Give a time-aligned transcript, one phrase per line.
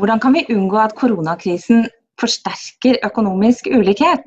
[0.00, 1.82] Hvordan kan vi unngå at koronakrisen
[2.20, 4.22] forsterker økonomisk ulikhet?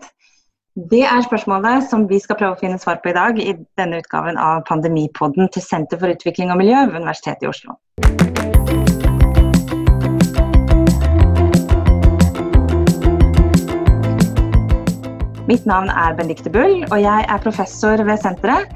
[0.91, 4.03] Det er spørsmålet som vi skal prøve å finne svar på i dag i denne
[4.03, 7.73] utgaven av Pandemipodden til Senter for utvikling og miljø ved Universitetet i Oslo.
[15.49, 18.69] Mitt navn er Benedicte Bull, og jeg er professor ved senteret.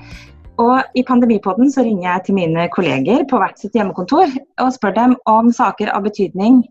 [0.57, 4.31] Og I Pandemipodden så ringer jeg til mine kolleger på hvert sitt hjemmekontor
[4.63, 6.63] og spør dem om saker av betydning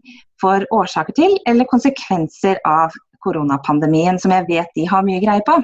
[0.43, 5.61] for årsaker til eller konsekvenser av koronapandemien, som jeg vet de har mye greie på.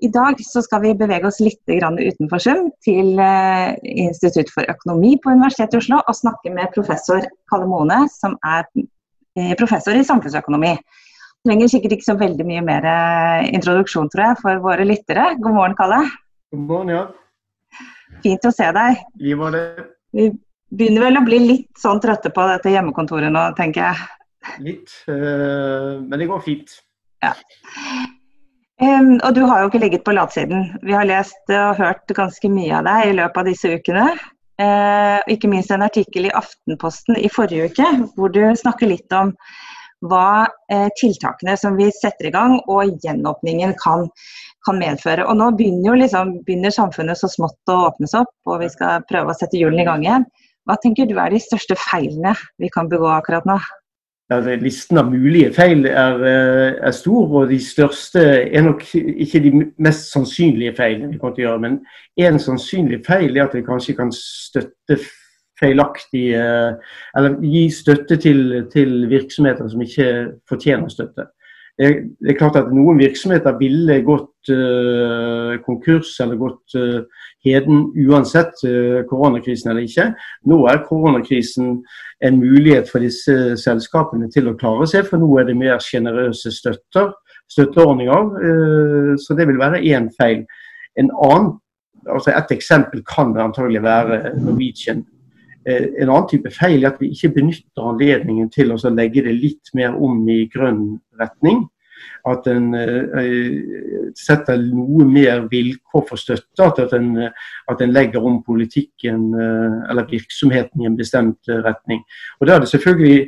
[0.00, 3.74] I dag så skal vi bevege oss litt utenfor Sum, til eh,
[4.06, 8.64] Institutt for økonomi på Universitetet i Oslo, og snakke med professor Kalle Mone, som er
[9.36, 10.72] eh, professor i samfunnsøkonomi.
[11.44, 15.34] Trenger sikkert ikke så veldig mye mer eh, introduksjon, tror jeg, for våre lyttere.
[15.42, 16.00] God morgen, Kalle.
[16.54, 17.04] God morgen, ja.
[18.24, 19.02] Fint å se deg.
[19.20, 19.64] Vi var det.
[20.16, 20.28] Vi
[20.70, 24.08] begynner vel å bli litt sånn trøtte på dette hjemmekontoret nå, tenker jeg.
[24.64, 26.78] Litt, øh, men det går fint.
[27.24, 27.34] Ja.
[28.80, 30.70] Um, og du har jo ikke ligget på latsiden.
[30.82, 34.06] Vi har lest og hørt ganske mye av deg i løpet av disse ukene.
[34.60, 37.86] Uh, ikke minst en artikkel i Aftenposten i forrige uke
[38.16, 39.34] hvor du snakker litt om
[40.04, 44.08] hva uh, tiltakene som vi setter i gang og gjenåpningen kan
[44.66, 45.26] kan medføre.
[45.26, 49.32] Og Nå begynner, liksom, begynner samfunnet så smått å åpnes opp, og vi skal prøve
[49.32, 50.26] å sette hjulene i gang igjen.
[50.68, 53.56] Hva tenker du er de største feilene vi kan begå akkurat nå?
[54.30, 59.40] Ja, listen av mulige feil er, eh, er, stor, og de største er nok ikke
[59.42, 59.50] de
[59.82, 61.62] mest sannsynlige feilene vi kommer til å gjøre.
[61.64, 61.80] Men
[62.28, 65.00] en sannsynlig feil er at vi kanskje kan støtte
[65.60, 66.78] feilaktig eh,
[67.16, 70.06] Eller gi støtte til, til virksomheter som ikke
[70.48, 71.26] fortjener støtte
[71.80, 77.06] det er klart at Noen virksomheter ville gått uh, konkurs eller gått uh,
[77.46, 80.10] heden uansett uh, koronakrisen eller ikke.
[80.50, 81.78] Nå er koronakrisen
[82.20, 86.52] en mulighet for disse selskapene til å klare seg, for nå er det mer sjenerøse
[86.52, 89.16] støtteordninger.
[89.16, 90.44] så det vil være én feil.
[91.00, 91.54] En annen,
[92.04, 95.06] altså Et eksempel kan det antagelig være Norwegian
[95.66, 99.72] en annen type feil er at vi ikke benytter anledningen til å legge det litt
[99.76, 101.66] mer om i grønn retning.
[102.28, 106.64] At en uh, setter noe mer vilkår for støtte.
[106.64, 107.10] At en,
[107.68, 112.04] at en legger om politikken uh, eller virksomheten i en bestemt retning.
[112.40, 113.26] Og da er det selvfølgelig,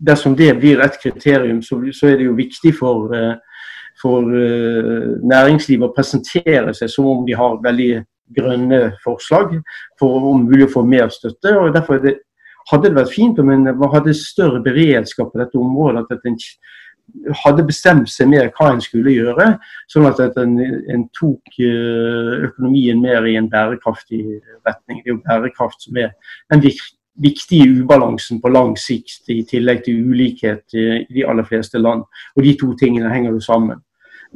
[0.00, 3.12] Dersom det blir et kriterium, så, så er det jo viktig for,
[4.00, 4.30] for
[5.28, 7.98] næringslivet å presentere seg som om de har veldig
[8.36, 9.56] grønne forslag
[10.00, 11.56] for om mulig å få mer støtte.
[11.58, 12.18] og derfor det,
[12.70, 16.06] hadde det vært fint om en hadde større beredskap på dette området.
[16.10, 16.38] At en
[17.42, 19.46] hadde bestemt seg mer hva en skulle gjøre,
[19.90, 24.22] sånn at en, en, tok eh, økonomien mer i en bærekraftig
[24.66, 25.02] retning.
[25.02, 26.12] Det er jo bærekraft som er
[26.52, 26.62] den
[27.20, 32.06] viktige ubalansen på lang sikt, i tillegg til ulikhet i de aller fleste land.
[32.36, 33.82] Og de to tingene henger jo sammen.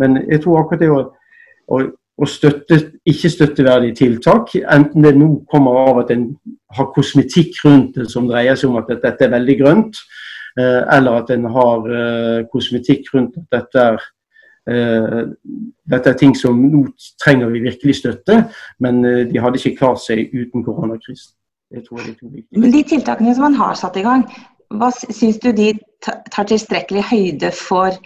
[0.01, 1.03] Men jeg tror akkurat det å,
[1.71, 1.81] å,
[2.15, 2.79] å støtte
[3.11, 6.29] ikke-støtteverdige tiltak, enten det nå kommer av at en
[6.75, 9.99] har kosmetikk rundt det som dreier seg om at dette er veldig grønt,
[10.61, 14.03] Eh, eller at en har eh, kosmetikk rundt at dette er,
[14.71, 15.23] eh,
[15.91, 16.85] dette er ting som nå
[17.23, 18.45] trenger vi virkelig støtte,
[18.79, 21.35] men de hadde ikke klart seg uten koronakrisen.
[21.75, 24.23] Men de tiltakene som man har satt i gang,
[24.79, 25.73] hva syns du de
[26.05, 27.99] tar tilstrekkelig høyde for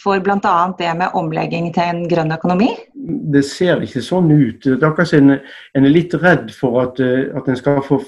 [0.00, 0.72] for bl.a.
[0.78, 2.70] det med omlegging til en grønn økonomi?
[3.02, 4.62] Det ser ikke sånn ut.
[4.62, 5.40] Det er akkurat som en,
[5.74, 7.98] er litt redd for at, eh, at en skal få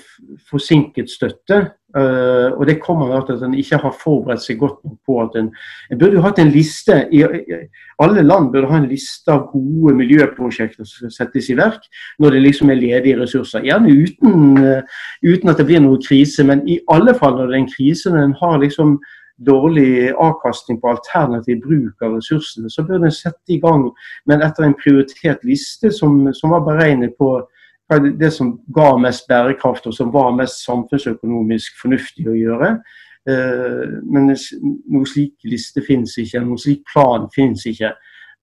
[0.51, 1.65] forsinket støtte.
[1.95, 5.37] Uh, og Det kommer av at en ikke har forberedt seg godt nok på at
[5.39, 5.53] en,
[5.95, 7.59] en burde jo hatt en liste i, i,
[8.03, 11.87] Alle land burde ha en liste av gode miljøprosjekter som skal settes i verk
[12.19, 13.63] når det liksom er ledige ressurser.
[13.63, 17.55] Gjerne uten, uh, uten at det blir noe krise, men i alle fall når det
[17.55, 18.11] er en krise.
[18.11, 18.99] når en har liksom
[19.37, 23.89] dårlig avkastning på alternativ bruk av ressursene, så bør en sette i gang,
[24.27, 27.37] men etter en prioritert liste som, som var beregnet på
[28.19, 32.71] det som ga mest bærekraft og som var mest samfunnsøkonomisk fornuftig å gjøre.
[33.29, 37.93] Eh, men noen slik liste finnes ikke, noen slik plan finnes ikke.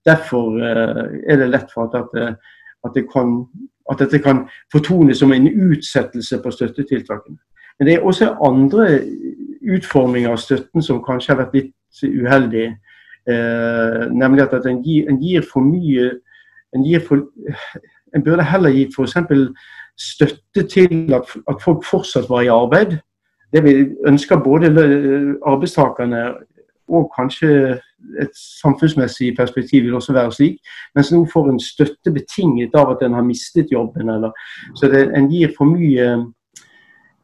[0.06, 3.40] Derfor eh, er det lett for at, at, det kan,
[3.92, 7.40] at dette kan fortones som en utsettelse på støttetiltakene.
[7.80, 8.88] Men det er også andre
[9.62, 12.68] utforming av støtten som kanskje har vært litt uheldig.
[13.30, 16.12] Eh, nemlig at, en, gir, en, gir, for mye
[16.74, 17.20] En, gir for,
[18.16, 19.18] en burde heller gitt f.eks.
[20.00, 22.96] støtte til at, at, folk fortsatt var i arbeid.
[23.52, 23.74] Det vi
[24.08, 24.72] ønsker både
[25.44, 26.22] arbeidstakerne
[26.88, 27.50] og kanskje
[28.24, 28.32] et
[28.62, 30.58] samfunnsmessig perspektiv vil også være slik.
[30.96, 34.10] Mens nå får en støtte betinget av at en har mistet jobben.
[34.10, 34.32] Eller,
[34.76, 36.08] så det, en gir for mye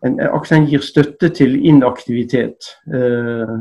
[0.05, 2.69] en, aksjen gir støtte til inaktivitet.
[2.93, 3.57] Eh,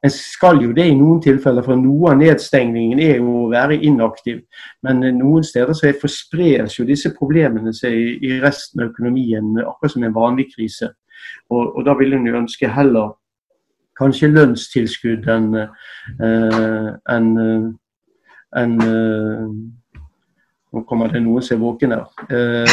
[0.00, 3.76] en skal jo det i noen tilfeller, for noe av nedstengningen er jo å være
[3.84, 4.40] inaktiv.
[4.86, 7.92] Men noen steder så forspres jo disse problemene seg
[8.24, 10.88] i resten av økonomien, akkurat som en vanlig krise.
[11.52, 13.12] Og, og da vil en jo ønske heller
[14.00, 16.46] kanskje lønnstilskudd enn en,
[17.12, 17.28] en,
[18.56, 19.50] en, uh,
[20.70, 22.06] Nå kommer det noen som er våken her.
[22.30, 22.64] Uh,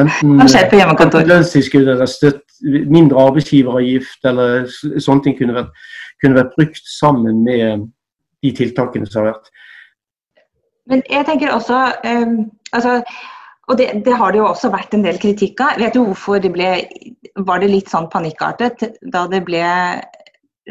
[0.00, 4.66] enten lønnstilskudd eller støtt, mindre arbeidsgiveravgift eller
[5.00, 5.88] sånne ting kunne vært
[6.20, 7.88] kunne vært brukt sammen med
[8.44, 9.50] de tiltakene som har vært.
[10.90, 12.36] Men jeg tenker også, um,
[12.76, 12.98] altså,
[13.70, 15.78] og det, det, har det jo også vært en del kritikk av.
[15.80, 16.70] Vet du hvorfor det ble
[17.46, 18.82] Var det litt sånn panikkartet
[19.14, 19.62] da det ble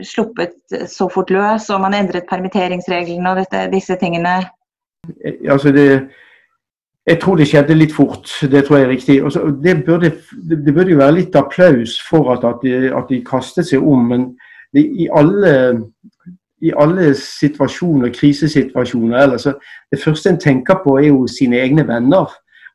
[0.05, 0.57] sluppet
[0.91, 4.41] så fort løs, og man endret permitteringsreglene og dette, disse tingene?
[5.49, 5.87] Altså det,
[7.09, 9.15] jeg tror det skjedde litt fort, det tror jeg er riktig.
[9.25, 10.11] Også, det, burde,
[10.49, 14.05] det, burde, jo være litt applaus for at, at, de, at de kastet seg om.
[14.11, 14.27] men
[14.77, 15.53] i alle,
[16.61, 19.47] i alle situasjoner, krisesituasjoner ellers,
[19.91, 22.29] det første en tenker på, er jo sine egne venner.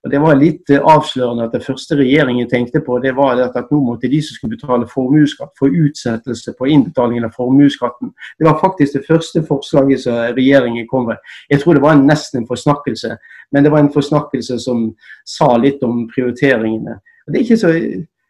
[0.05, 3.71] Og Det var litt eh, avslørende at det første regjeringen tenkte på, det var at
[3.73, 8.13] nå måtte de som skulle betale formuesskatt, få utsettelse på innbetalingen av formuesskatten.
[8.39, 11.23] Det var faktisk det første forslaget som regjeringen kom med.
[11.51, 13.17] Jeg tror det var nesten en forsnakkelse,
[13.53, 14.91] men det var en forsnakkelse som
[15.25, 16.99] sa litt om prioriteringene.
[17.25, 17.77] Og det er ikke så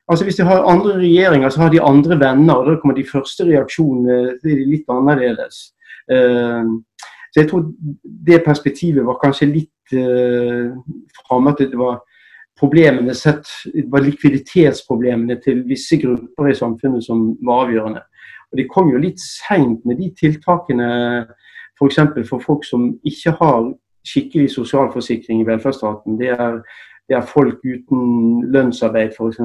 [0.05, 3.07] Altså Hvis de har andre regjeringer, så har de andre venner, og da kommer de
[3.09, 5.73] første reaksjonene det er litt annerledes.
[6.13, 6.77] Uh,
[7.33, 7.63] så jeg tror
[8.27, 10.73] det perspektivet var kanskje litt uh,
[11.21, 12.01] framme at det var
[12.59, 18.03] problemene sett, det var likviditetsproblemene til visse grupper i samfunnet som var avgjørende.
[18.53, 20.89] Og De kom jo litt seint med de tiltakene
[21.75, 21.99] f.eks.
[21.99, 23.73] For, for folk som ikke har
[24.07, 26.19] skikkelig sosialforsikring i velferdsstaten.
[26.21, 26.61] Det er
[27.09, 29.37] det er folk uten lønnsarbeid, f.eks.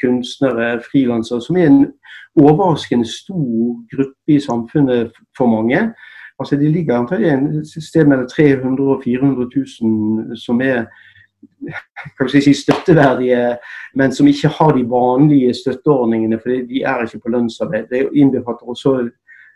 [0.00, 1.82] kunstnere, frilansere, som er en
[2.40, 5.92] overraskende stor gruppe i samfunnet for mange.
[6.38, 9.50] Altså De ligger antagelig et sted mellom 300 og 400
[9.82, 10.84] 000 som er
[12.16, 13.56] kan vi si, støtteverdige,
[13.94, 17.84] men som ikke har de vanlige støtteordningene, for de er ikke på lønnsarbeid.
[17.90, 19.10] Det innbefatter også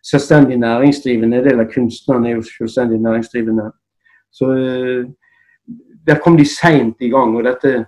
[0.04, 1.38] selvstendig næringsdrivende.
[1.38, 3.70] En del av kunstnerne er jo selvstendig næringsdrivende.
[4.32, 4.46] Så
[6.06, 7.36] der kom de seint i gang.
[7.36, 7.86] og dette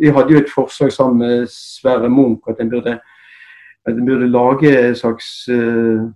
[0.00, 3.00] Vi hadde jo et forslag sammen med Sverre Munch at en burde,
[3.86, 6.10] burde lage en slags uh,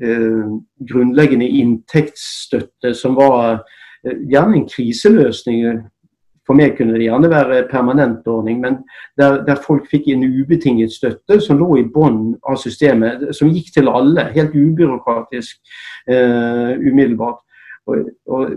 [0.00, 5.80] grunnleggende inntektsstøtte som var uh, gjerne en kriseløsning.
[6.48, 8.80] For meg kunne det gjerne være permanent ordning, men
[9.20, 13.68] der, der folk fikk en ubetinget støtte som lå i bunnen av systemet, som gikk
[13.76, 15.60] til alle, helt ubyråkratisk
[16.08, 17.38] umiddelbart.
[17.86, 18.56] Og, og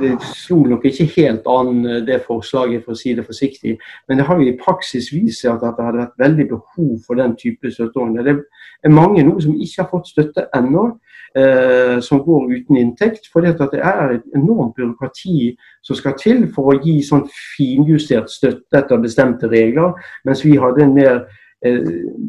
[0.00, 3.78] det slo nok ikke helt an, eh, det forslaget, for å si det forsiktig.
[4.08, 7.14] Men det har jo i praksis vist seg at det hadde vært veldig behov for
[7.14, 8.42] den type støtteordninger.
[8.82, 10.98] Det er mange nå som ikke har fått støtte ennå,
[11.36, 13.28] eh, som går uten inntekt.
[13.32, 18.74] For det er et enormt byråkrati som skal til for å gi sånn finjustert støtte
[18.74, 19.94] etter bestemte regler.
[20.24, 21.26] Mens vi hadde en mer,
[21.62, 21.78] eh,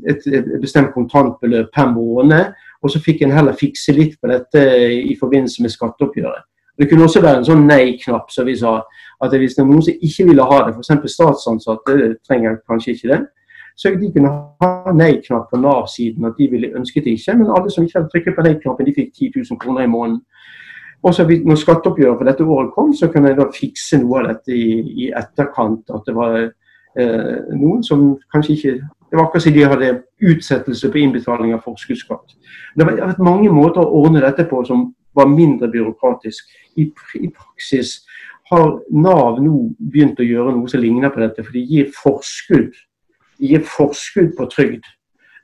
[0.08, 2.54] et, et bestemt kontantbeløp per måned.
[2.82, 4.60] Og så fikk en heller fikse litt på dette
[5.04, 6.46] i forbindelse med skatteoppgjøret.
[6.80, 8.78] Det kunne også være en sånn nei-knapp, som vi sa.
[9.20, 11.12] At hvis det er noen som ikke ville ha det, f.eks.
[11.12, 11.98] statsansatte
[12.28, 13.20] trenger kanskje ikke det,
[13.80, 14.32] så de kunne
[14.64, 16.26] ha nei-knapp på Nav-siden.
[16.28, 17.36] At de ville ønsket det ikke.
[17.40, 20.22] Men alle som ikke hadde trykket på nei-knappen, de fikk 10 000 kroner i måneden.
[21.04, 24.32] Og så når skatteoppgjøret for dette året kom, så kunne jeg da fikse noe av
[24.34, 24.72] dette i,
[25.04, 25.84] i etterkant.
[25.96, 28.78] At det var eh, noen som kanskje ikke
[29.10, 29.88] Det var akkurat som de hadde
[30.22, 32.36] utsettelse på innbetaling av forskuddsskatt.
[32.78, 34.84] Det har vært mange måter å ordne dette på som
[35.20, 36.50] var mindre byråkratisk.
[36.80, 36.88] I,
[37.20, 38.00] I, praksis
[38.50, 42.72] har Nav nå begynt å gjøre noe som ligner på dette, for de gir forskudd.
[43.40, 44.88] De gir forskudd på trygd.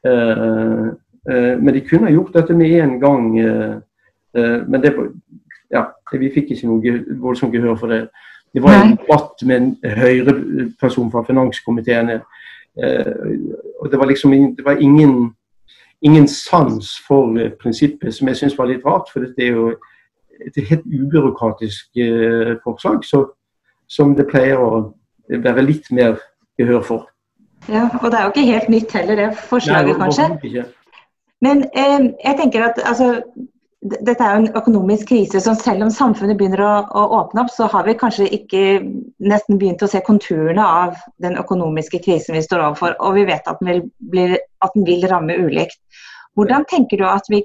[0.05, 0.93] Uh,
[1.29, 3.27] uh, men de kunne ha gjort dette med en gang.
[3.39, 3.77] Uh,
[4.65, 4.93] men det,
[5.73, 8.05] ja, vi fikk ikke noe voldsomt gehør for det.
[8.55, 12.21] Det var en debatt med en Høyre-person fra finanskomiteen.
[13.79, 15.33] og det var liksom det var ingen
[16.05, 19.09] ingen sans for eh, prinsippet, som jeg syns var litt rart.
[19.13, 19.73] For det er jo
[20.45, 23.25] et helt ubyråkratisk eh, forslag så,
[23.87, 24.93] som det pleier å
[25.29, 26.19] være litt mer
[26.59, 27.11] gehør for.
[27.71, 30.65] Ja, og det er jo ikke helt nytt heller, det forslaget, Nei, kanskje.
[31.41, 33.09] Men eh, jeg tenker at altså,
[33.85, 37.51] dette er jo en økonomisk krise som selv om samfunnet begynner å, å, åpne opp,
[37.53, 38.61] så har vi kanskje ikke
[39.21, 42.95] nesten begynt å se konturene av den økonomiske krisen vi står overfor.
[43.05, 44.25] Og vi vet at den vil, bli,
[44.65, 45.77] at den vil ramme ulikt.
[46.35, 47.43] Hvordan tenker du at vi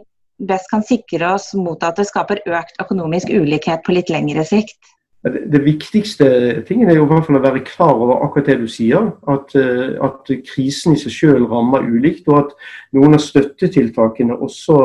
[0.49, 4.79] best kan sikre oss mot at det skaper økt økonomisk ulikhet på litt lengre sikt?
[5.21, 6.27] det viktigste
[6.65, 9.11] tingen er jo i hvert fall å være klar over akkurat det du sier.
[9.29, 12.55] At, eh, at krisen i seg selv rammer ulikt, og at
[12.97, 14.79] noen av støttetiltakene også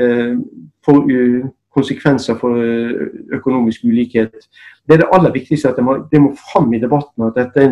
[0.00, 0.36] eh,
[0.88, 2.52] eh konsekvenser for
[3.32, 4.34] økonomisk ulikhet.
[4.86, 7.62] Det er det aller viktigste, at det må, det må fram i debatten at dette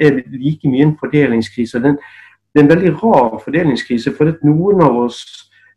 [0.00, 1.78] er like mye en fordelingskrise.
[1.78, 1.92] Det
[2.54, 5.22] er en veldig rar fordelingskrise, for noen av oss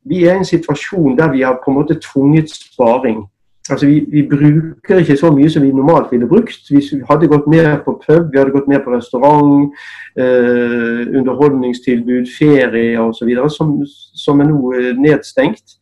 [0.09, 3.25] vi er i en situasjon der vi har på en måte tvunget sparing.
[3.69, 6.69] Altså vi, vi, bruker ikke så mye som vi normalt ville brukt.
[6.69, 9.73] Vi hadde gått mer på pub, vi hadde gått mer på restaurant,
[10.19, 13.33] eh, underholdningstilbud, ferie osv.
[13.57, 13.81] Som,
[14.15, 15.75] som er nå eh, nedstengt.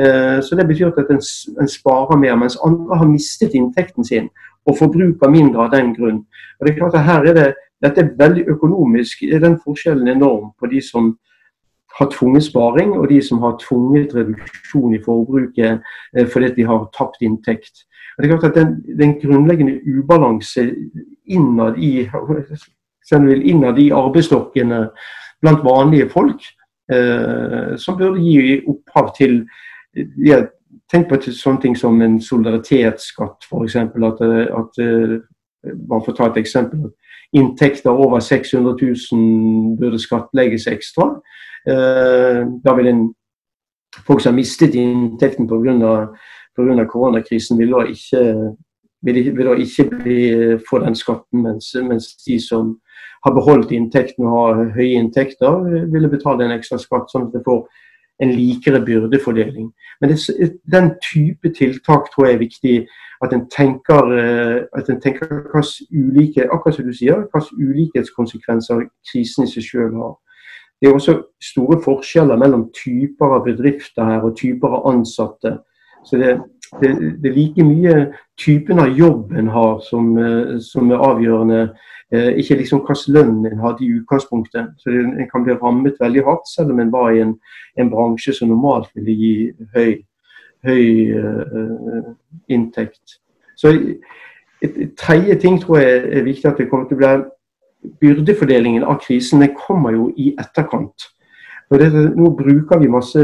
[0.00, 1.22] Eh, så Det betyr at en,
[1.60, 4.28] en, sparer mer, mens andre har mistet inntekten sin
[4.66, 6.22] og forbruker mindre av den grunn.
[6.58, 7.48] Og det er klart at her er det,
[7.80, 9.22] Dette er veldig økonomisk.
[9.22, 11.16] er den forskjellen enorm på de som
[11.98, 15.80] har tvunget sparing, og de som har tvunget reduksjon i forbruket
[16.16, 17.86] eh, fordi de har tapt inntekt.
[18.16, 20.74] Og det er klart at den, den grunnleggende ubalanse
[21.26, 22.08] innad i,
[23.42, 24.88] innad i arbeidsstokkene
[25.40, 26.44] blant vanlige folk,
[26.92, 29.40] eh, som burde gi opphav til
[29.96, 30.46] ja,
[30.90, 33.76] Tenk på sånne ting som en solidaritetsskatt, f.eks.
[33.78, 34.78] At, at
[35.60, 36.88] Bare for å ta et eksempel.
[37.36, 41.10] Inntekter over 600 000 burde skattlegges ekstra.
[41.68, 43.02] Eh, da vil en
[44.06, 46.08] folk som har mistet inntekten pga.
[46.86, 48.22] koronakrisen, vil da ikke,
[49.02, 50.20] vil, vil da ikke bli,
[50.68, 52.78] få den skatten, mens, mens, de som
[53.24, 57.44] har beholdt inntekten og har høye inntekter, ville betale en ekstra skatt, sånn at det
[57.44, 57.66] får
[58.22, 59.70] en likere byrdefordeling.
[60.00, 60.18] Men det,
[60.72, 62.74] den type tiltak tror jeg er viktig.
[63.24, 65.26] At en tenker, eh, at en tenker
[65.92, 70.14] ulike, akkurat som du sier, hvilke ulikhetskonsekvenser krisen i seg selv har.
[70.80, 75.58] Det er også store forskjeller mellom typer av bedrifter her og typer av ansatte.
[76.04, 76.38] Så det,
[76.80, 76.90] det,
[77.22, 77.94] det er like mye
[78.38, 81.62] typen av jobb en har som, eh, som er avgjørende.
[82.12, 84.70] Eh, ikke liksom hvilken lønn en hadde i utgangspunktet.
[84.78, 87.34] Så En kan bli rammet veldig hardt, selv om en var i en,
[87.78, 89.34] en bransje som normalt ville gi
[89.74, 89.92] høy,
[90.66, 92.10] høy uh,
[92.48, 93.20] inntekt.
[93.56, 93.72] Så
[94.62, 98.98] et tredje ting tror jeg er viktig at det kommer til å bli byrdefordelingen av
[99.00, 101.06] krisen kommer jo i etterkant.
[101.70, 103.20] Det, nå bruker vi masse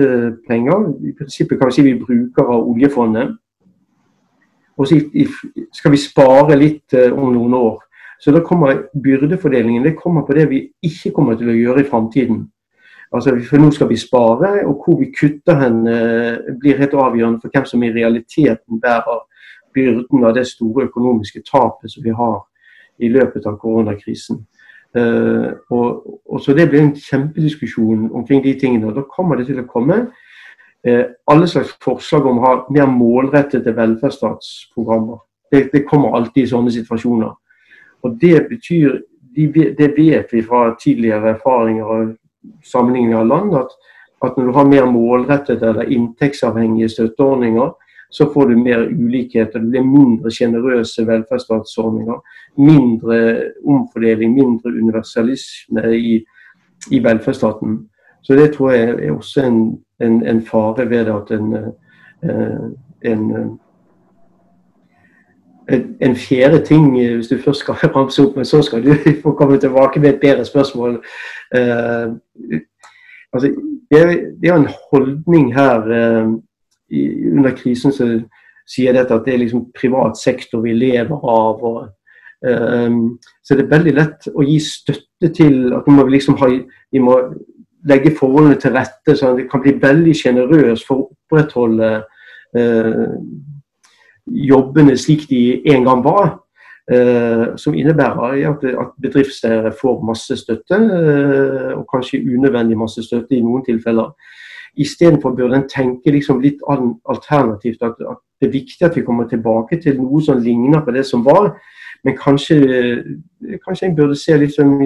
[0.47, 0.93] penger.
[1.03, 3.35] I prinsippet kan vi si vi bruker av oljefondet.
[4.77, 4.99] Og så
[5.73, 7.81] skal vi spare litt eh, om noen år.
[8.21, 11.89] Så da kommer byrdefordelingen det kommer på det vi ikke kommer til å gjøre i
[11.89, 12.45] framtiden.
[13.15, 17.43] Altså, for nå skal vi spare, og hvor vi kutter hen eh, blir helt avgjørende
[17.43, 19.25] for hvem som i realiteten bærer
[19.77, 22.41] byrden av det store økonomiske tapet som vi har
[22.99, 24.41] i løpet av koronakrisen.
[24.97, 28.87] Uh, og, og, så Det blir en kjempediskusjon omkring de tingene.
[28.87, 30.07] og Da kommer det til å komme
[30.89, 35.19] uh, alle slags forslag om å ha mer målrettede velferdsstatsprogrammer.
[35.53, 37.35] Det, det, kommer alltid i sånne situasjoner.
[38.03, 39.01] Og Det betyr,
[39.37, 39.49] de,
[39.79, 42.15] det vet vi fra tidligere erfaringer og
[42.65, 43.75] sammenligning av land, at,
[44.25, 47.75] at når du har mer målrettede eller inntektsavhengige støtteordninger,
[48.17, 49.59] så får du mer ulikheter.
[49.59, 52.21] Det blir mindre sjenerøse velferdsstatsordninger.
[52.57, 53.19] Mindre
[53.65, 56.15] omfordeling, mindre universalisme i,
[56.91, 57.77] i, velferdsstaten.
[58.23, 59.61] Så det tror jeg er også en,
[60.01, 61.53] en, en fare ved at en,
[62.25, 62.65] eh,
[63.13, 63.29] en,
[66.01, 69.61] en fjerde ting, hvis du først skal ramse opp, men så skal du få komme
[69.61, 71.03] tilbake med et bedre spørsmål.
[71.57, 72.17] Uh,
[73.33, 73.53] altså,
[73.91, 74.07] det, er,
[74.41, 76.46] det er en holdning her i,
[76.91, 78.09] under krisen så
[78.67, 81.63] sier dette at det er liksom privat sektor vi lever av.
[81.63, 81.89] og
[82.47, 86.51] um, Så det er veldig lett å gi støtte til at vi må liksom ha,
[86.93, 87.19] vi må
[87.87, 91.93] legge forholdene til rette sånn at det kan bli veldig sjenerøst for å opprettholde
[92.59, 93.15] uh,
[94.27, 96.35] jobbene slik de en gang var.
[96.87, 103.35] Uh, som innebærer at, at bedriftseiere får masse støtte, uh, og kanskje unødvendig masse støtte
[103.35, 104.13] i noen tilfeller.
[104.77, 107.83] Istedenfor burde en tenke liksom litt alternativt.
[107.83, 111.07] At, at, det er viktig at vi kommer tilbake til noe som ligner på det
[111.09, 111.55] som var.
[112.05, 112.59] Men kanskje,
[113.65, 114.77] kanskje en burde se litt sånn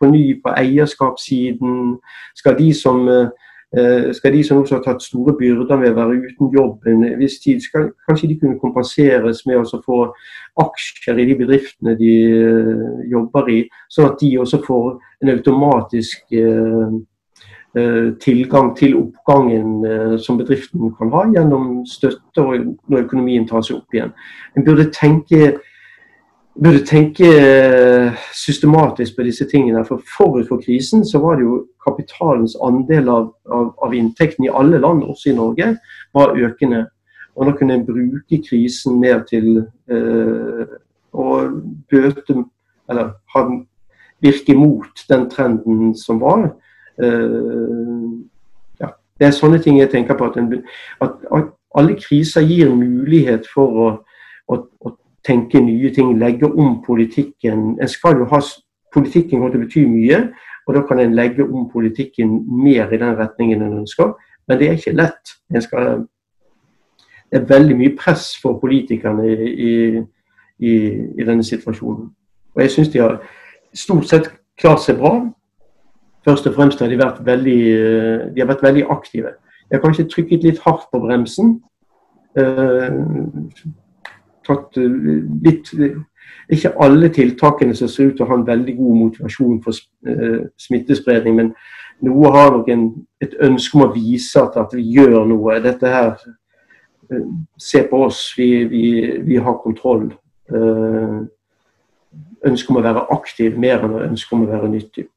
[0.00, 1.94] på ny på eierskapssiden.
[2.34, 6.18] Skal de som eh, skal de som også har tatt store byrder med å være
[6.26, 9.98] uten jobb en viss tid, skal, kanskje de kunne kompenseres med å få
[10.62, 13.58] aksjer i de bedriftene de uh, jobber i,
[13.92, 17.15] sånn at de også får en automatisk Eh,
[18.20, 22.44] tilgang til oppgangen eh, som bedriften kan ha gjennom støtte
[22.88, 24.14] når økonomien tar seg opp igjen.
[24.56, 25.58] En burde tenke,
[26.56, 29.84] burde tenke eh, systematisk på disse tingene.
[29.84, 34.52] for Forut for krisen så var det jo kapitalens andel av, av, av inntekten i
[34.52, 35.76] alle land, også i Norge,
[36.14, 36.86] var økende.
[37.36, 40.76] Og da kunne en bruke krisen mer til eh,
[41.12, 41.26] å
[41.90, 42.44] bøte
[42.88, 43.10] Eller
[44.22, 46.52] virke mot den trenden som var.
[47.02, 48.12] Eh,
[48.80, 50.30] ja, det er sånne ting jeg tenker på.
[50.30, 50.62] At, en,
[51.04, 53.88] at, at alle kriser gir mulighet for å,
[54.48, 54.94] å, å,
[55.26, 57.72] tenke nye ting, legge om politikken.
[57.82, 58.42] En skal jo ha,
[58.94, 60.18] Politikken kommer til å bety mye,
[60.64, 64.14] og da kan en legge om politikken mer i den retningen en ønsker.
[64.48, 65.32] Men det er ikke lett.
[65.60, 66.06] Skal,
[67.28, 69.74] det er veldig mye press for politikerne i,
[70.58, 72.08] i, i denne situasjonen.
[72.54, 73.18] Og jeg syns de har
[73.76, 75.12] stort sett klart seg bra.
[76.26, 77.60] Først og fremst har de vært veldig,
[78.34, 79.36] de har vært veldig aktive.
[79.66, 81.60] De har kanskje trykket litt hardt på bremsen.
[82.36, 82.96] Eh,
[84.46, 85.70] tatt litt
[86.52, 90.44] Ikke alle tiltakene som ser ut til å ha en veldig god motivasjon for eh,
[90.60, 91.48] smittespredning, men
[92.06, 92.84] noe har nok en,
[93.22, 95.56] et ønske om å vise at, at vi gjør noe.
[95.64, 96.12] Dette her
[97.10, 97.24] eh,
[97.58, 98.84] Se på oss, vi, vi,
[99.26, 100.10] vi har kontroll.
[100.52, 101.18] Eh,
[102.46, 105.08] ønske om å være aktiv mer enn ønske om å være nyttig.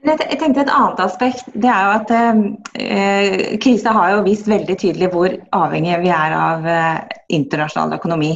[0.00, 2.12] Jeg tenkte Et annet aspekt det er jo at
[2.80, 8.32] eh, krisa har jo vist veldig tydelig hvor avhengig vi er av eh, internasjonal økonomi.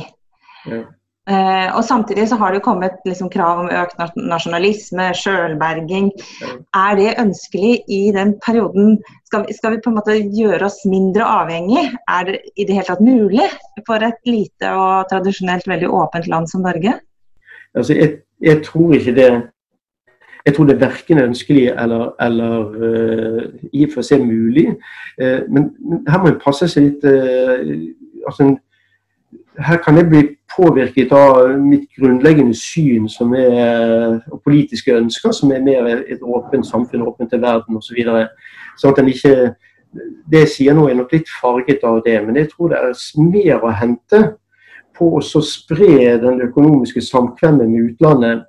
[0.69, 0.83] Ja.
[1.25, 6.11] Eh, og Samtidig så har det jo kommet liksom, krav om økt nasjonalisme, sjølberging.
[6.43, 6.51] Ja.
[6.83, 8.99] Er det ønskelig i den perioden?
[9.31, 11.87] Skal vi, skal vi, på en måte gjøre oss mindre avhengig?
[12.13, 13.49] Er det i det hele tatt mulig
[13.89, 16.99] for et lite og tradisjonelt veldig åpent land som Norge?
[17.73, 19.31] Altså, jeg, jeg tror ikke det
[20.47, 24.67] jeg tror det er verken ønskelig eller, eller uh, i og for seg mulig.
[25.23, 27.65] Uh, men, men, her må en passe seg litt uh,
[28.29, 28.53] altså,
[29.55, 33.07] Her kan jeg bli påvirket av mitt grunnleggende syn
[33.39, 37.87] er, og politiske ønsker, som er mer et åpent samfunn, åpent til verden osv.
[37.87, 38.29] Så videre.
[38.77, 39.55] sånn
[40.27, 43.23] Det jeg sier nå er nok litt farget av det, men jeg tror det er
[43.23, 44.23] mer å hente
[44.99, 48.43] på å spre den økonomiske samkvemmet med utlandet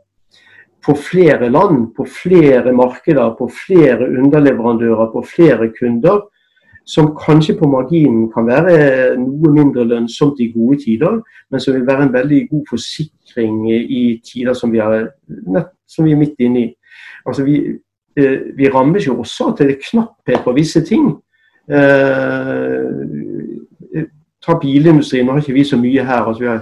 [0.86, 6.22] på flere land, på flere markeder, på flere underleverandører, på flere kunder,
[6.86, 11.18] som kanskje på marginen kan være noe mindre lønnsomt i gode tider,
[11.52, 15.10] men som vil være en veldig god forsikring i tider som vi er,
[15.90, 16.70] som vi er midt inne i.
[17.26, 17.58] Altså vi,
[18.18, 21.10] eh, vi rammes jo også til knapphet på visse ting.
[21.70, 22.86] Eh,
[24.46, 26.22] ta bilindustrien, nå har ikke vi så mye her.
[26.22, 26.62] altså vi har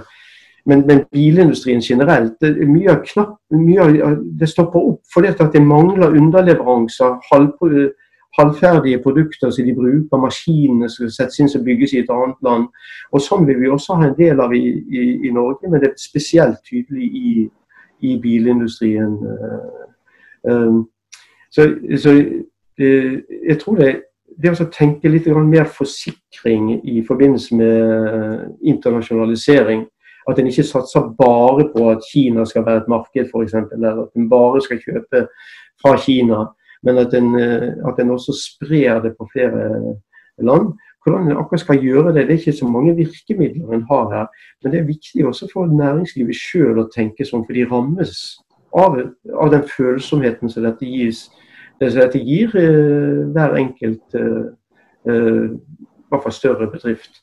[0.66, 5.42] men, men, bilindustrien generelt, det, mye av knapp, mye av, det stopper opp fordi at
[5.52, 7.18] det mangler underleveranser.
[7.32, 7.52] Halv,
[8.38, 12.66] halvferdige produkter som de bruker, maskinene som settes inn som bygges i et annet land.
[13.12, 15.92] Og Sånn vil vi også ha en del av i, i, i Norge, men det
[15.92, 17.34] er spesielt tydelig i,
[18.08, 19.14] i bilindustrien.
[20.48, 20.82] Um,
[21.50, 21.68] så,
[22.00, 22.16] så
[22.78, 23.92] jeg tror det,
[24.42, 29.84] det å tenke litt mer forsikring i forbindelse med internasjonalisering
[30.30, 33.54] at en ikke satser bare på at Kina skal være et marked, f.eks.
[33.72, 35.26] Eller at en bare skal kjøpe
[35.82, 36.44] fra Kina.
[36.84, 39.94] Men at en, eh, at en også sprer det på flere
[40.38, 40.72] land.
[41.04, 44.26] Hvordan en akkurat skal gjøre det, det er ikke så mange virkemidler en har her.
[44.62, 48.14] Men det er viktig også for næringslivet sjøl å tenke sånn, for de rammes
[48.74, 48.96] av,
[49.34, 51.26] av den følsomheten som dette gis.
[51.80, 54.44] Dette gir eh, hver enkelt, eh,
[55.10, 55.52] eh,
[56.08, 57.20] hvert fall større bedrift.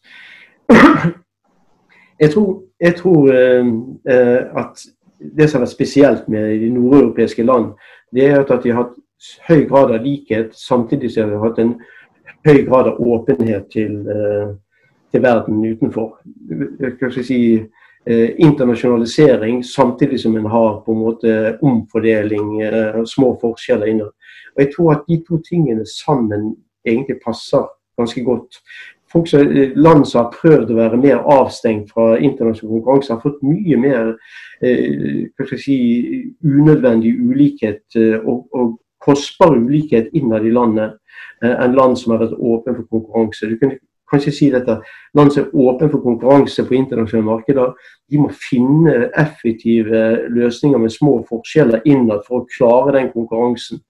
[2.21, 3.67] Jeg tror, jeg tror eh,
[4.13, 4.83] eh, at
[5.37, 7.71] det som har vært spesielt med de nordeuropeiske land,
[8.13, 8.99] det er at de har hatt
[9.47, 11.75] høy grad av likhet, samtidig som de har hatt en
[12.45, 14.53] høy grad av åpenhet til, eh,
[15.11, 16.19] til verden utenfor.
[16.99, 17.41] Hva skal si,
[18.05, 22.61] eh, internasjonalisering samtidig som en har på en måte omfordeling
[23.05, 24.11] små forskjeller innad.
[24.55, 26.55] Og Jeg tror at de to tingene sammen
[26.85, 27.65] egentlig passer
[27.97, 28.61] ganske godt
[29.11, 33.21] folk som, eh, land som har prøvd å være mer avstengt fra internasjonal konkurranse, har
[33.21, 34.15] fått mye mer
[34.63, 35.77] eh, si,
[36.43, 40.91] unødvendig ulikhet eh, og, og, kostbar ulikhet innad i landet
[41.41, 43.47] eh, enn land som har vært åpne for konkurranse.
[43.49, 43.79] Du kunne
[44.11, 44.81] kanskje si dette,
[45.17, 47.73] Land som er åpne for konkurranse på internasjonale markeder,
[48.11, 53.81] de må finne effektive løsninger med små forskjeller innad for å klare den konkurransen.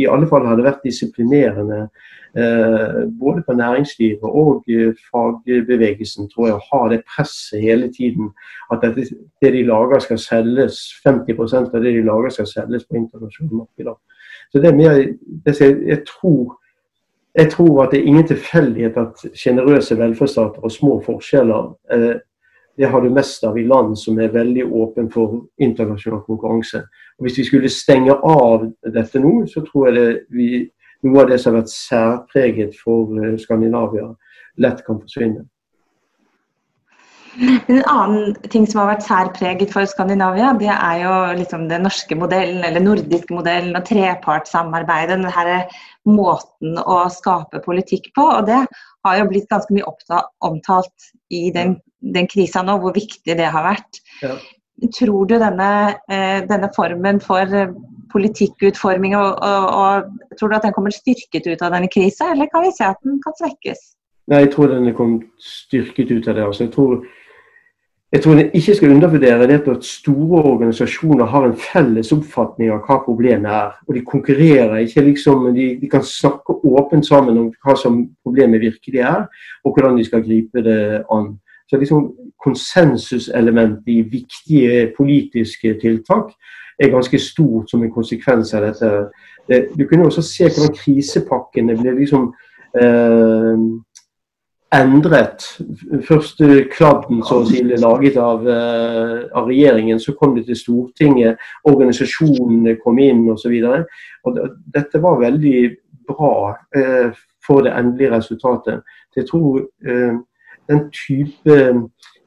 [0.00, 1.82] I alle fall har det vært disiplinerende
[2.36, 8.30] Eh, både på næringslivet og eh, fagbevegelsen tror jeg har det presset hele tiden.
[8.72, 9.08] At det,
[9.42, 13.98] det de lager skal selges, 50% av det de lager skal selges på internasjonale markeder.
[14.52, 15.02] Så det er mer,
[15.44, 16.59] det jeg, tror,
[17.34, 22.18] jeg tror at det er ingen tilfeldighet at sjenerøse velferdsstater og små forskjeller eh,
[22.80, 26.78] det har du mest av i land som er veldig åpne for internasjonal konkurranse.
[27.18, 28.64] Og Hvis vi skulle stenge av
[28.94, 30.48] dette nå, så tror jeg det, vi
[31.04, 34.14] noe av det som har vært særpreget for eh, Skandinavia.
[34.60, 35.46] lett kan forsvinne.
[37.38, 42.16] En annen ting som har vært særpreget for Skandinavia, det er jo liksom den norske
[42.18, 45.20] modellen, eller nordiske modellen og trepartssamarbeidet.
[45.20, 45.60] Denne
[46.08, 48.24] måten å skape politikk på.
[48.40, 48.64] Og det
[49.06, 49.86] har jo blitt ganske mye
[50.46, 54.02] omtalt i den, den krisa nå, hvor viktig det har vært.
[54.24, 54.34] Ja.
[54.96, 55.70] Tror du denne,
[56.10, 57.46] eh, denne, formen for
[58.10, 62.48] politikkutforming og, og, og, tror du at den kommer styrket ut av denne krisa, eller
[62.50, 63.90] kan vi se at den kan svekkes?
[64.30, 66.44] Nei, Jeg tror den kommet styrket ut av det.
[66.44, 67.00] Altså, jeg tror
[68.12, 72.80] jeg tror den ikke skal undervurdere det at store organisasjoner har en felles oppfatning av
[72.82, 73.68] hva problemet er.
[73.86, 78.60] Og de konkurrerer ikke liksom, de, de, kan snakke åpent sammen om hva som problemet
[78.60, 79.28] virkelig er,
[79.64, 81.36] og hvordan de skal gripe det an.
[81.70, 86.30] Så liksom Konsensuselementet i viktige politiske tiltak
[86.80, 89.66] er ganske stort som en konsekvens av dette.
[89.76, 92.30] Du kunne også se hvordan krisepakkene ble liksom
[92.80, 93.60] eh,
[94.74, 95.44] endret.
[96.06, 102.76] Først kladden som ble laget av, uh, av, regjeringen, så kom det til Stortinget, organisasjonene
[102.84, 103.56] kom inn osv.
[104.74, 105.58] Dette var veldig
[106.10, 108.86] bra uh, for det endelige resultatet.
[109.16, 110.14] Jeg tror uh,
[110.70, 111.58] den type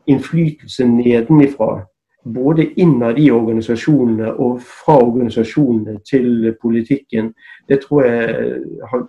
[0.08, 1.86] innflytelse nedenifra,
[2.23, 7.34] både innad i organisasjonene og fra organisasjonene til politikken,
[7.67, 8.60] det tror jeg
[8.91, 9.08] har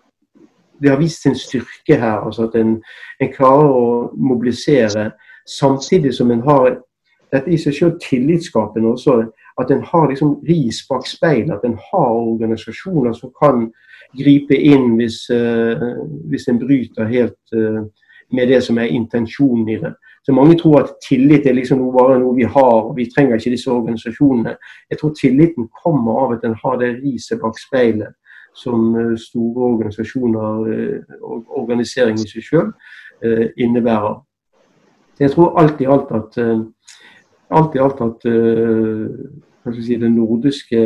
[0.84, 2.20] det har vist sin styrke her.
[2.26, 2.76] altså At en,
[3.20, 5.10] en klarer å mobilisere
[5.48, 6.76] samtidig som en har
[7.32, 9.22] dette i seg selv tillitsskapende også.
[9.60, 11.52] At en har liksom ris bak speil.
[11.52, 13.68] At en har organisasjoner som kan
[14.18, 17.84] gripe inn hvis, uh, hvis en bryter helt uh,
[18.34, 19.94] med det som er intensjonen i det.
[20.24, 23.52] Så Mange tror at tillit er liksom bare noe vi har, og vi trenger ikke
[23.52, 24.54] disse organisasjonene.
[24.90, 28.14] Jeg tror tilliten kommer av at en har det riset bak speilet
[28.54, 32.70] som eh, store organisasjoner eh, og organisering i seg selv
[33.24, 34.20] eh, innebærer.
[35.20, 36.38] Jeg tror alt i alt at,
[37.54, 38.24] alt i alt at
[39.76, 40.80] si, den nordiske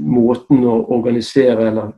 [0.00, 1.90] måten å organisere eller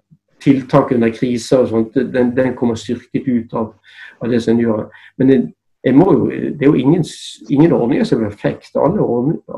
[0.43, 3.71] tiltak under kriser og sånt, den, den kommer styrket ut av,
[4.19, 4.89] av det som gjør.
[5.23, 5.39] Det,
[5.87, 7.05] jo, det er jo ingen,
[7.49, 8.77] ingen, ordninger som er perfekt.
[8.77, 9.01] Alle,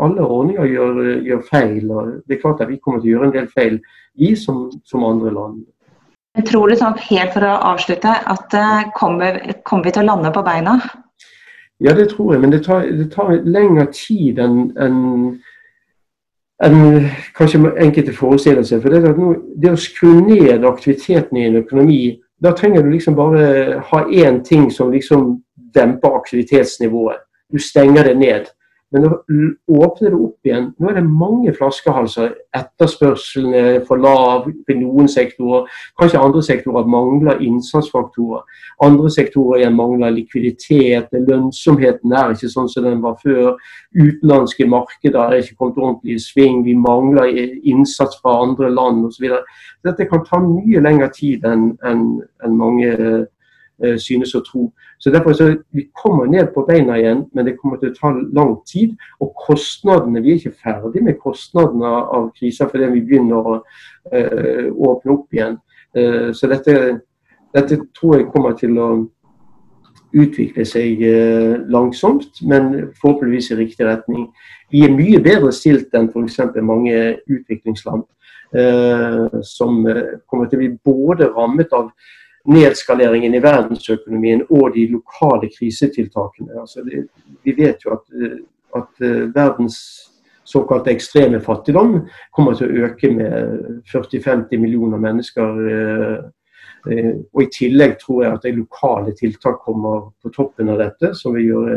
[0.01, 1.91] alle ordninger gjør, gjør, feil.
[1.91, 3.81] og Det er klart at vi kommer til å gjøre en del feil
[4.15, 5.63] i som, som andre land.
[6.39, 10.13] Jeg tror du sånn helt for å avslutte at uh, kommer, kommer, vi til å
[10.15, 10.79] lande på beina?
[11.83, 14.97] Ja, det tror jeg, men det tar, det tar lengre tid enn en,
[16.63, 16.79] en,
[17.37, 18.81] kanskje enkelte forestiller seg.
[18.85, 22.03] For det, nå, det, å skru ned aktiviteten i en økonomi,
[22.43, 25.35] da trenger du liksom bare ha én ting som liksom
[25.75, 27.23] demper aktivitetsnivået.
[27.53, 28.51] Du stenger det ned.
[28.93, 29.11] Men nå
[29.81, 30.67] åpner det opp igjen.
[30.77, 32.35] Nå er det mange flaskehalser.
[32.57, 35.65] Etterspørselen er for lav i noen sektorer.
[36.01, 38.45] Kanskje andre sektorer mangler innsatsfaktorer.
[38.85, 41.09] Andre sektorer igjen mangler likviditet.
[41.17, 43.57] Lønnsomheten er ikke sånn som den var før.
[43.97, 46.61] Utenlandske markeder er ikke kommet ordentlig i sving.
[46.69, 49.31] Vi mangler innsats fra andre land osv.
[49.89, 52.11] Dette kan ta mye lengre tid enn en,
[52.45, 52.93] en mange
[53.99, 54.69] synes å tro.
[55.03, 58.11] Så derfor så Vi kommer ned på beina igjen, men det kommer til å ta
[58.33, 58.95] lang tid.
[59.21, 64.69] Og kostnadene Vi er ikke ferdig med kostnadene av krisa fordi vi begynner å uh,
[64.71, 65.59] åpne opp igjen.
[65.99, 67.01] Uh, så dette,
[67.55, 68.89] dette, tror jeg kommer til å
[70.15, 74.29] utvikle seg uh, langsomt, men forhåpentligvis i riktig retning.
[74.71, 76.39] Vi er mye bedre stilt enn f.eks.
[76.63, 78.07] mange utviklingsland,
[79.49, 79.79] som
[80.29, 81.87] kommer til å bli både rammet av
[82.49, 86.61] nedskaleringen i verdensøkonomien og de lokale krisetiltakene.
[86.61, 87.07] Altså det,
[87.45, 88.07] vi vet jo at,
[88.77, 89.79] at uh, verdens
[90.45, 92.01] såkalte ekstreme fattigdom
[92.35, 95.61] kommer til å øke med 40-50 millioner mennesker.
[95.63, 96.31] Uh,
[97.33, 101.37] og I tillegg tror jeg at de lokale tiltak kommer på toppen av dette, som
[101.37, 101.77] vil gjøre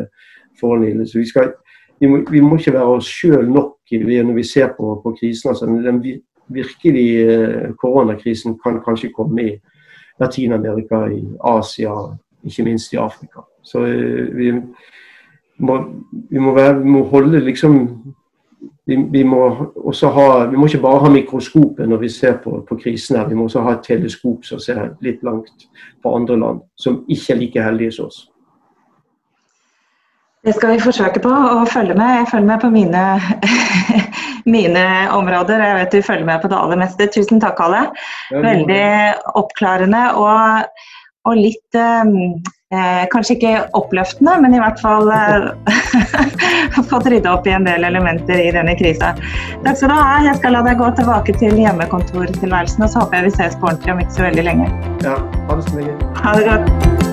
[0.60, 1.06] forholdene.
[1.06, 1.52] Så vi, skal,
[2.00, 5.52] vi, må, vi må ikke være oss sjøl nok når vi ser på, på krisen.
[5.52, 6.02] Altså, den
[6.48, 9.54] virkelige koronakrisen kan kanskje komme i
[10.20, 11.96] Latin-Amerika, i Asia,
[12.46, 13.46] ikke minst i Afrika.
[13.64, 14.52] Så eh, vi
[15.58, 15.80] må,
[16.30, 17.80] vi må, være, vi må holde liksom
[18.86, 22.60] vi, vi, må også ha, vi må ikke bare ha mikroskopet når vi ser på,
[22.70, 25.68] på krisen her, vi må også ha et teleskop som ser litt langt
[26.04, 28.20] på andre land, som ikke er like heldige som oss.
[30.46, 32.20] Det skal vi forsøke på å følge med.
[32.20, 33.06] Jeg følger med på mine,
[34.46, 35.62] mine områder.
[35.62, 37.08] Jeg vet du følger med på det aller meste.
[37.14, 37.88] Tusen takk, Kalle.
[38.32, 38.86] Veldig
[39.40, 40.84] oppklarende og,
[41.26, 42.12] og litt eh,
[42.76, 45.50] eh, Kanskje ikke oppløftende, men i hvert fall eh,
[46.92, 49.16] fått rydda opp i en del elementer i denne krisa.
[49.66, 50.22] Takk skal du ha.
[50.30, 53.72] Jeg skal la deg gå tilbake til hjemmekontortilværelsen, og så håper jeg vi ses på
[53.72, 54.72] ordentlig om ikke så veldig lenge.
[55.08, 56.00] Ja, ha det så lenge.
[56.22, 57.05] Ha det godt.